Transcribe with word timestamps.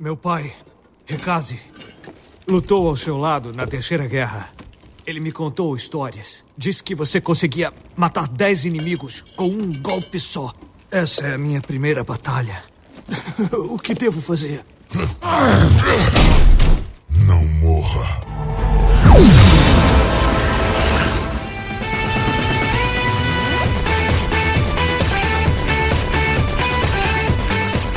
Meu 0.00 0.16
pai, 0.16 0.50
Rekazi, 1.04 1.60
lutou 2.48 2.88
ao 2.88 2.96
seu 2.96 3.18
lado 3.18 3.52
na 3.52 3.66
Terceira 3.66 4.06
Guerra. 4.06 4.48
Ele 5.06 5.20
me 5.20 5.30
contou 5.30 5.76
histórias. 5.76 6.42
Disse 6.56 6.82
que 6.82 6.94
você 6.94 7.20
conseguia 7.20 7.70
matar 7.94 8.26
dez 8.26 8.64
inimigos 8.64 9.22
com 9.36 9.44
um 9.44 9.70
golpe 9.82 10.18
só. 10.18 10.54
Essa 10.90 11.26
é 11.26 11.34
a 11.34 11.38
minha 11.38 11.60
primeira 11.60 12.02
batalha. 12.02 12.64
o 13.52 13.78
que 13.78 13.92
devo 13.92 14.22
fazer? 14.22 14.64
Não 17.10 17.44
morra. 17.44 18.22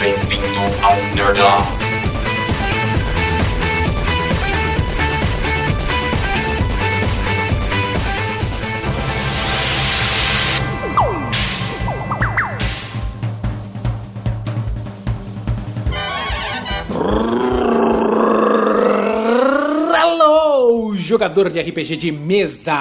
Bem-vindo 0.01 0.85
ao 0.85 1.15
Nerdão. 1.15 1.82
Jogador 21.13 21.51
de 21.51 21.61
RPG 21.61 21.95
de 21.95 22.11
mesa! 22.11 22.73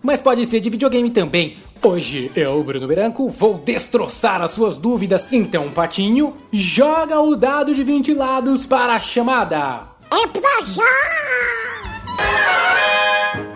Mas 0.00 0.20
pode 0.20 0.46
ser 0.46 0.60
de 0.60 0.70
videogame 0.70 1.10
também. 1.10 1.56
Hoje 1.82 2.30
eu, 2.36 2.62
Bruno 2.62 2.86
Branco, 2.86 3.28
vou 3.28 3.54
destroçar 3.54 4.40
as 4.40 4.52
suas 4.52 4.76
dúvidas. 4.76 5.26
Então, 5.32 5.68
Patinho, 5.68 6.36
joga 6.52 7.20
o 7.20 7.34
dado 7.34 7.74
de 7.74 7.82
20 7.82 8.14
lados 8.14 8.66
para 8.66 8.94
a 8.94 9.00
chamada. 9.00 9.80
É 10.12 10.26
pra 10.28 10.64
já! 10.64 10.84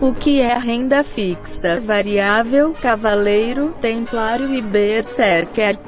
O 0.01 0.13
que 0.13 0.41
é 0.41 0.57
renda 0.57 1.01
fixa, 1.01 1.79
variável, 1.79 2.75
cavaleiro, 2.81 3.73
templário 3.79 4.53
e 4.53 4.61
berserker? 4.61 5.79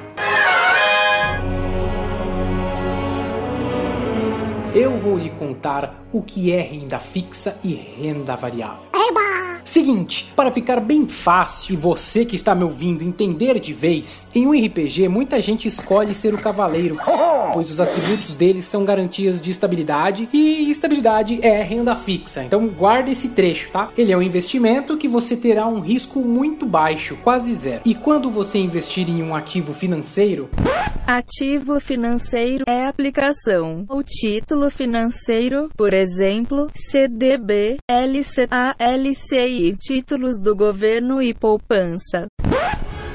Eu 4.76 4.98
vou 4.98 5.18
lhe 5.18 5.30
contar 5.30 6.06
o 6.12 6.22
que 6.22 6.52
é 6.52 6.60
renda 6.60 7.00
fixa 7.00 7.58
e 7.64 7.74
renda 7.76 8.36
variável. 8.36 8.95
Seguinte, 9.76 10.32
para 10.38 10.54
ficar 10.54 10.80
bem 10.80 11.06
fácil 11.06 11.74
e 11.74 11.76
você 11.76 12.24
que 12.24 12.38
está 12.38 12.56
me 12.56 12.64
ouvindo 12.64 13.04
entender 13.04 13.60
de 13.60 13.74
vez, 13.74 14.26
em 14.34 14.48
um 14.48 14.54
RPG 14.54 15.10
muita 15.10 15.42
gente 15.42 15.68
escolhe 15.68 16.14
ser 16.14 16.34
o 16.34 16.38
cavaleiro, 16.38 16.98
pois 17.52 17.70
os 17.70 17.82
atributos 17.82 18.38
dele 18.38 18.62
são 18.62 18.86
garantias 18.86 19.42
de 19.42 19.52
estabilidade 19.52 20.30
e 20.32 20.72
estabilidade 20.72 21.46
é 21.46 21.62
renda 21.62 21.94
fixa. 21.94 22.42
Então 22.46 22.70
guarda 22.70 23.12
esse 23.12 23.28
trecho, 23.28 23.70
tá? 23.70 23.92
Ele 23.98 24.14
é 24.14 24.18
um 24.18 24.22
investimento 24.22 24.96
que 24.96 25.10
você 25.10 25.36
terá 25.36 25.68
um 25.68 25.82
risco 25.82 26.22
muito 26.22 26.66
baixo, 26.66 27.18
quase 27.22 27.54
zero. 27.54 27.82
E 27.84 27.94
quando 27.94 28.30
você 28.30 28.58
investir 28.58 29.10
em 29.10 29.22
um 29.22 29.36
ativo 29.36 29.74
financeiro, 29.74 30.50
Ativo 31.08 31.80
financeiro 31.80 32.64
é 32.68 32.88
aplicação. 32.88 33.86
O 33.88 34.02
título 34.02 34.72
financeiro, 34.72 35.70
por 35.78 35.94
exemplo, 35.94 36.68
CDB, 36.74 37.78
LCA, 37.88 38.76
LCI, 38.80 39.65
títulos 39.74 40.38
do 40.40 40.56
governo 40.56 41.22
e 41.22 41.34
poupança. 41.34 42.28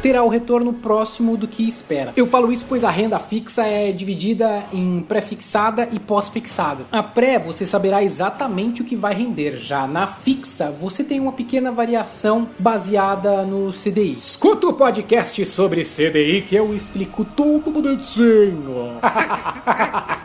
terá 0.01 0.25
o 0.25 0.29
retorno 0.31 0.73
próximo 0.73 1.37
do 1.37 1.47
que 1.47 1.69
espera. 1.69 2.15
Eu 2.17 2.27
falo 2.27 2.51
isso 2.51 2.65
pois 2.67 2.85
a 2.85 2.91
renda 2.91 3.19
fixa 3.19 3.67
é 3.67 3.93
dividida 3.93 4.65
em 4.73 5.03
pré-fixada 5.03 5.87
e 5.93 5.99
pós-fixada. 5.99 6.85
A 6.91 7.03
pré 7.03 7.39
você 7.39 7.67
saberá 7.67 8.03
exatamente 8.03 8.81
o 8.81 8.85
que 8.87 8.97
vai 8.97 9.15
render, 9.15 9.59
já 9.59 9.87
na 9.87 10.07
fixa 10.07 10.71
você 10.71 11.05
tem 11.05 11.21
uma 11.21 11.33
pequena 11.33 11.71
variação 11.71 12.49
baseada 12.59 13.45
no 13.45 13.73
CDI. 13.73 14.15
Escuta 14.15 14.69
o 14.69 14.73
podcast 14.73 15.45
sobre 15.45 15.85
CDI 15.85 16.47
que 16.49 16.57
eu 16.57 16.75
explico 16.75 17.23
tudo 17.25 17.71
bonitinho. 17.71 18.99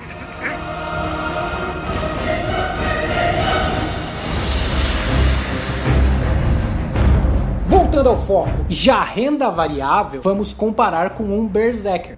Voltando 8.06 8.10
ao 8.10 8.18
foco, 8.28 8.50
já 8.70 9.04
renda 9.04 9.50
variável, 9.50 10.22
vamos 10.22 10.54
comparar 10.54 11.12
com 11.12 11.24
um 11.24 11.48
Berserker. 11.48 12.18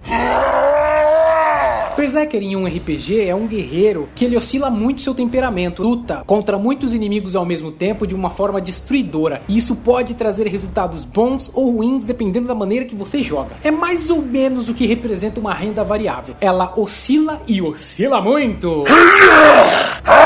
Berserker 1.96 2.42
em 2.42 2.54
um 2.54 2.66
RPG 2.66 3.22
é 3.22 3.34
um 3.34 3.46
guerreiro 3.46 4.06
que 4.14 4.26
ele 4.26 4.36
oscila 4.36 4.70
muito 4.70 5.00
seu 5.00 5.14
temperamento, 5.14 5.82
luta 5.82 6.22
contra 6.26 6.58
muitos 6.58 6.92
inimigos 6.92 7.34
ao 7.34 7.46
mesmo 7.46 7.72
tempo 7.72 8.06
de 8.06 8.14
uma 8.14 8.28
forma 8.28 8.60
destruidora, 8.60 9.40
e 9.48 9.56
isso 9.56 9.74
pode 9.76 10.12
trazer 10.12 10.46
resultados 10.46 11.06
bons 11.06 11.50
ou 11.54 11.70
ruins 11.70 12.04
dependendo 12.04 12.46
da 12.46 12.54
maneira 12.54 12.84
que 12.84 12.94
você 12.94 13.22
joga. 13.22 13.56
É 13.64 13.70
mais 13.70 14.10
ou 14.10 14.20
menos 14.20 14.68
o 14.68 14.74
que 14.74 14.86
representa 14.86 15.40
uma 15.40 15.54
renda 15.54 15.82
variável. 15.82 16.36
Ela 16.38 16.74
oscila 16.76 17.40
e 17.48 17.62
oscila 17.62 18.20
muito. 18.20 18.84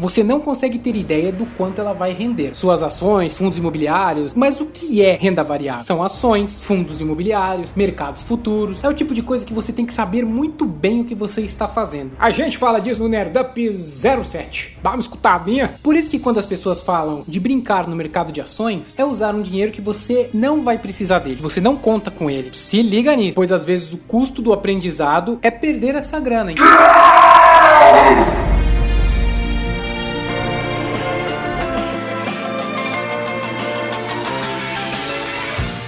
Você 0.00 0.24
não 0.24 0.40
consegue 0.40 0.78
ter 0.78 0.96
ideia 0.96 1.30
do 1.30 1.44
quanto 1.58 1.78
ela 1.78 1.92
vai 1.92 2.14
render. 2.14 2.56
Suas 2.56 2.82
ações, 2.82 3.36
fundos 3.36 3.58
imobiliários, 3.58 4.34
mas 4.34 4.58
o 4.58 4.64
que 4.64 5.04
é 5.04 5.14
renda 5.14 5.44
variável? 5.44 5.84
São 5.84 6.02
ações, 6.02 6.64
fundos 6.64 7.02
imobiliários, 7.02 7.74
mercados 7.74 8.22
futuros. 8.22 8.82
É 8.82 8.88
o 8.88 8.94
tipo 8.94 9.12
de 9.12 9.20
coisa 9.20 9.44
que 9.44 9.52
você 9.52 9.74
tem 9.74 9.84
que 9.84 9.92
saber 9.92 10.24
muito 10.24 10.64
bem 10.64 11.02
o 11.02 11.04
que 11.04 11.14
você 11.14 11.42
está 11.42 11.68
fazendo. 11.68 12.12
A 12.18 12.30
gente 12.30 12.56
fala 12.56 12.80
disso 12.80 13.02
no 13.02 13.10
Nerdup 13.10 13.70
07. 13.70 14.78
Dá 14.82 14.92
uma 14.92 15.00
escutadinha. 15.00 15.74
Por 15.82 15.94
isso 15.94 16.08
que 16.08 16.18
quando 16.18 16.38
as 16.38 16.46
pessoas 16.46 16.80
falam 16.80 17.22
de 17.28 17.38
brincar 17.38 17.86
no 17.86 17.94
mercado 17.94 18.32
de 18.32 18.40
ações, 18.40 18.98
é 18.98 19.04
usar 19.04 19.34
um 19.34 19.42
dinheiro 19.42 19.70
que 19.70 19.82
você 19.82 20.30
não 20.32 20.62
vai 20.62 20.78
precisar 20.78 21.18
dele. 21.18 21.42
Você 21.42 21.60
não 21.60 21.76
conta 21.76 22.10
com 22.10 22.30
ele. 22.30 22.48
Se 22.54 22.80
liga 22.80 23.14
nisso, 23.14 23.34
pois 23.34 23.52
às 23.52 23.64
vezes 23.64 23.92
o 23.92 23.98
custo 23.98 24.40
do 24.40 24.54
aprendizado 24.54 25.38
é 25.42 25.50
perder 25.50 25.94
essa 25.94 26.18
grana. 26.18 26.52
Hein? 26.52 26.56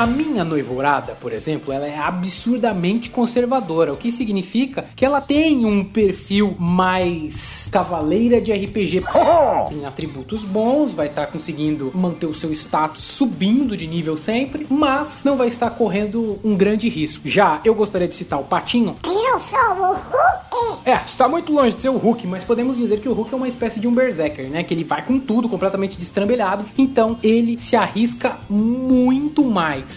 A 0.03 0.07
minha 0.07 0.43
noivorada, 0.43 1.17
por 1.21 1.33
exemplo, 1.33 1.73
ela 1.73 1.87
é 1.87 1.97
absurdamente 1.97 3.09
conservadora, 3.09 3.93
o 3.93 3.97
que 3.97 4.11
significa 4.11 4.85
que 4.97 5.05
ela 5.05 5.21
tem 5.21 5.65
um 5.65 5.85
perfil 5.85 6.57
mais 6.59 7.69
cavaleira 7.71 8.41
de 8.41 8.53
RPG. 8.53 9.05
Tem 9.71 9.87
atributos 9.87 10.45
bons, 10.45 10.93
vai 10.93 11.07
estar 11.07 11.27
conseguindo 11.29 11.93
manter 11.95 12.27
o 12.27 12.35
seu 12.35 12.53
status 12.53 13.03
subindo 13.05 13.77
de 13.77 13.87
nível 13.87 14.17
sempre, 14.17 14.67
mas 14.69 15.23
não 15.25 15.37
vai 15.37 15.47
estar 15.47 15.71
correndo 15.71 16.39
um 16.43 16.57
grande 16.57 16.89
risco. 16.89 17.23
Já 17.25 17.61
eu 17.65 17.73
gostaria 17.73 18.09
de 18.09 18.17
citar 18.17 18.41
o 18.41 18.45
Patinho. 18.45 18.97
Eu 19.05 19.41
sou 19.41 19.59
o 19.59 19.95
Hulk! 19.95 20.83
É, 20.85 20.95
está 20.95 21.29
muito 21.29 21.53
longe 21.53 21.77
de 21.77 21.83
ser 21.83 21.89
o 21.91 21.97
Hulk, 21.97 22.27
mas 22.27 22.43
podemos 22.43 22.77
dizer 22.77 23.01
que 23.01 23.09
o 23.09 23.13
Hulk 23.13 23.33
é 23.33 23.37
uma 23.37 23.49
espécie 23.49 23.79
de 23.79 23.87
um 23.87 23.95
Berserker, 23.95 24.51
né? 24.51 24.65
Que 24.65 24.75
ele 24.75 24.85
vai 24.85 25.05
com 25.05 25.19
tudo, 25.19 25.49
completamente 25.49 25.97
destrambelhado. 25.97 26.65
Então 26.77 27.17
ele 27.23 27.59
se 27.59 27.77
arrisca 27.77 28.39
muito 28.51 29.45
mais. 29.45 29.92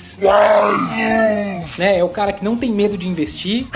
Né? 1.78 2.00
É 2.00 2.03
o 2.03 2.09
cara 2.09 2.33
que 2.33 2.44
não 2.44 2.56
tem 2.56 2.72
medo 2.72 2.97
de 2.97 3.07
investir. 3.07 3.67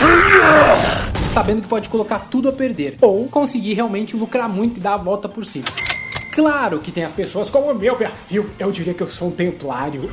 Sabendo 1.34 1.62
que 1.62 1.68
pode 1.68 1.90
colocar 1.90 2.20
tudo 2.32 2.50
a 2.50 2.52
perder. 2.52 2.98
Ou 3.02 3.28
conseguir 3.28 3.74
realmente 3.74 4.16
lucrar 4.16 4.50
muito 4.50 4.78
e 4.78 4.80
dar 4.80 4.94
a 4.94 4.98
volta 4.98 5.30
por 5.30 5.46
cima. 5.46 5.66
Claro 6.34 6.80
que 6.80 6.92
tem 6.92 7.04
as 7.04 7.14
pessoas 7.14 7.50
como 7.50 7.72
o 7.72 7.76
meu 7.76 7.96
perfil. 7.96 8.50
Eu 8.58 8.72
diria 8.72 8.94
que 8.94 9.02
eu 9.02 9.08
sou 9.08 9.28
um 9.28 9.32
templário. 9.32 10.10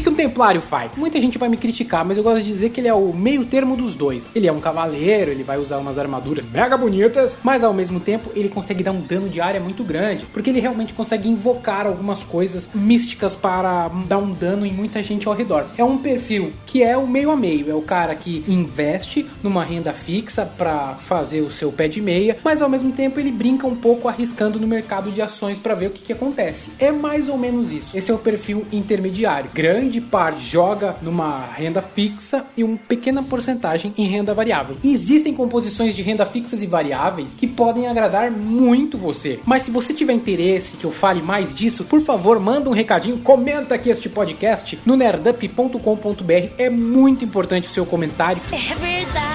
Que, 0.00 0.04
que 0.04 0.08
um 0.08 0.14
templário 0.14 0.62
faz? 0.62 0.92
Muita 0.96 1.20
gente 1.20 1.36
vai 1.36 1.50
me 1.50 1.58
criticar, 1.58 2.06
mas 2.06 2.16
eu 2.16 2.24
gosto 2.24 2.42
de 2.42 2.50
dizer 2.50 2.70
que 2.70 2.80
ele 2.80 2.88
é 2.88 2.94
o 2.94 3.12
meio 3.12 3.44
termo 3.44 3.76
dos 3.76 3.94
dois. 3.94 4.26
Ele 4.34 4.46
é 4.46 4.52
um 4.52 4.58
cavaleiro, 4.58 5.30
ele 5.30 5.42
vai 5.42 5.58
usar 5.58 5.76
umas 5.76 5.98
armaduras 5.98 6.46
mega 6.46 6.74
bonitas, 6.74 7.36
mas 7.42 7.62
ao 7.62 7.74
mesmo 7.74 8.00
tempo 8.00 8.30
ele 8.34 8.48
consegue 8.48 8.82
dar 8.82 8.92
um 8.92 9.02
dano 9.02 9.28
de 9.28 9.42
área 9.42 9.60
muito 9.60 9.84
grande, 9.84 10.24
porque 10.32 10.48
ele 10.48 10.58
realmente 10.58 10.94
consegue 10.94 11.28
invocar 11.28 11.86
algumas 11.86 12.24
coisas 12.24 12.70
místicas 12.74 13.36
para 13.36 13.88
dar 14.08 14.16
um 14.16 14.32
dano 14.32 14.64
em 14.64 14.72
muita 14.72 15.02
gente 15.02 15.28
ao 15.28 15.34
redor. 15.34 15.66
É 15.76 15.84
um 15.84 15.98
perfil 15.98 16.50
que 16.64 16.82
é 16.82 16.96
o 16.96 17.06
meio 17.06 17.30
a 17.30 17.36
meio, 17.36 17.70
é 17.70 17.74
o 17.74 17.82
cara 17.82 18.14
que 18.14 18.42
investe 18.48 19.28
numa 19.42 19.62
renda 19.62 19.92
fixa 19.92 20.46
para 20.46 20.94
fazer 20.94 21.42
o 21.42 21.50
seu 21.50 21.70
pé 21.70 21.88
de 21.88 22.00
meia, 22.00 22.38
mas 22.42 22.62
ao 22.62 22.70
mesmo 22.70 22.90
tempo 22.92 23.20
ele 23.20 23.30
brinca 23.30 23.66
um 23.66 23.76
pouco 23.76 24.08
arriscando 24.08 24.58
no 24.58 24.66
mercado 24.66 25.10
de 25.10 25.20
ações 25.20 25.58
para 25.58 25.74
ver 25.74 25.88
o 25.88 25.90
que, 25.90 26.06
que 26.06 26.12
acontece. 26.14 26.70
É 26.78 26.90
mais 26.90 27.28
ou 27.28 27.36
menos 27.36 27.70
isso. 27.70 27.94
Esse 27.96 28.10
é 28.10 28.14
o 28.14 28.18
perfil 28.18 28.64
intermediário. 28.72 29.50
Grande 29.52 29.89
parte 29.98 30.42
joga 30.42 30.96
numa 31.00 31.46
renda 31.46 31.80
fixa 31.80 32.44
e 32.54 32.62
uma 32.62 32.76
pequena 32.76 33.22
porcentagem 33.22 33.94
em 33.96 34.04
renda 34.04 34.34
variável. 34.34 34.76
Existem 34.84 35.32
composições 35.32 35.96
de 35.96 36.02
renda 36.02 36.26
fixas 36.26 36.62
e 36.62 36.66
variáveis 36.66 37.36
que 37.38 37.46
podem 37.46 37.86
agradar 37.86 38.30
muito 38.30 38.98
você. 38.98 39.40
Mas 39.46 39.62
se 39.62 39.70
você 39.70 39.94
tiver 39.94 40.12
interesse 40.12 40.76
que 40.76 40.84
eu 40.84 40.92
fale 40.92 41.22
mais 41.22 41.54
disso, 41.54 41.84
por 41.84 42.02
favor, 42.02 42.38
manda 42.38 42.68
um 42.68 42.74
recadinho, 42.74 43.16
comenta 43.18 43.74
aqui 43.74 43.88
este 43.88 44.10
podcast 44.10 44.78
no 44.84 44.96
nerdup.com.br. 44.96 46.52
É 46.58 46.68
muito 46.68 47.24
importante 47.24 47.68
o 47.68 47.72
seu 47.72 47.86
comentário. 47.86 48.42
É 48.52 48.74
verdade! 48.74 49.29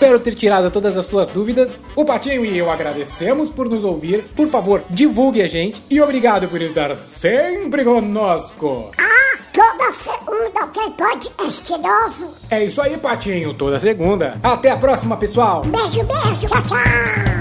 Espero 0.00 0.18
ter 0.18 0.34
tirado 0.34 0.70
todas 0.70 0.96
as 0.96 1.04
suas 1.04 1.28
dúvidas. 1.28 1.82
O 1.94 2.06
Patinho 2.06 2.42
e 2.42 2.56
eu 2.56 2.70
agradecemos 2.70 3.50
por 3.50 3.68
nos 3.68 3.84
ouvir. 3.84 4.24
Por 4.34 4.48
favor, 4.48 4.82
divulgue 4.88 5.42
a 5.42 5.46
gente 5.46 5.84
e 5.90 6.00
obrigado 6.00 6.48
por 6.48 6.62
estar 6.62 6.96
sempre 6.96 7.84
conosco. 7.84 8.90
Ah, 8.96 9.38
toda 9.52 9.92
segunda 9.92 10.66
tem 10.68 10.90
podcast 10.92 11.72
novo. 11.72 12.34
É 12.48 12.64
isso 12.64 12.80
aí, 12.80 12.96
Patinho, 12.96 13.52
toda 13.52 13.78
segunda. 13.78 14.38
Até 14.42 14.70
a 14.70 14.76
próxima, 14.78 15.18
pessoal. 15.18 15.60
Beijo, 15.66 16.02
beijo. 16.02 16.46
Tchau, 16.46 16.62
tchau. 16.62 17.39